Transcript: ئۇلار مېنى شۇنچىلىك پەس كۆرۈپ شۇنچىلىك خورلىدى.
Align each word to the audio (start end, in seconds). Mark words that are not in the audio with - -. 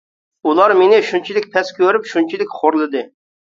ئۇلار 0.51 0.71
مېنى 0.79 1.01
شۇنچىلىك 1.09 1.45
پەس 1.57 1.69
كۆرۈپ 1.81 2.09
شۇنچىلىك 2.15 2.57
خورلىدى. 2.63 3.07